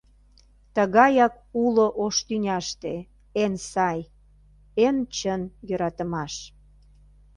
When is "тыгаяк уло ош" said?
0.75-2.15